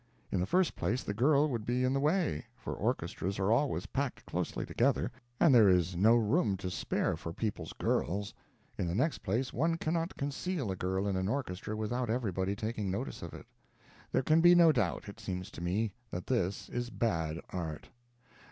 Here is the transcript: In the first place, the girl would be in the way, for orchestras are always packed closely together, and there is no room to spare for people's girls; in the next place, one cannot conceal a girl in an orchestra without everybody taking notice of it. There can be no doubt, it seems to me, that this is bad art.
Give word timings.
In 0.31 0.39
the 0.39 0.47
first 0.47 0.75
place, 0.75 1.03
the 1.03 1.13
girl 1.13 1.47
would 1.49 1.63
be 1.63 1.83
in 1.83 1.93
the 1.93 1.99
way, 1.99 2.47
for 2.55 2.73
orchestras 2.73 3.37
are 3.37 3.51
always 3.51 3.85
packed 3.85 4.25
closely 4.25 4.65
together, 4.65 5.11
and 5.39 5.53
there 5.53 5.69
is 5.69 5.95
no 5.95 6.15
room 6.15 6.57
to 6.57 6.71
spare 6.71 7.15
for 7.15 7.31
people's 7.31 7.71
girls; 7.73 8.33
in 8.79 8.87
the 8.87 8.95
next 8.95 9.19
place, 9.19 9.53
one 9.53 9.77
cannot 9.77 10.17
conceal 10.17 10.71
a 10.71 10.75
girl 10.75 11.07
in 11.07 11.15
an 11.15 11.27
orchestra 11.27 11.75
without 11.75 12.09
everybody 12.09 12.55
taking 12.55 12.89
notice 12.89 13.21
of 13.21 13.35
it. 13.35 13.45
There 14.11 14.23
can 14.23 14.41
be 14.41 14.55
no 14.55 14.71
doubt, 14.71 15.07
it 15.07 15.19
seems 15.19 15.51
to 15.51 15.61
me, 15.61 15.93
that 16.09 16.25
this 16.25 16.67
is 16.69 16.89
bad 16.89 17.39
art. 17.51 17.89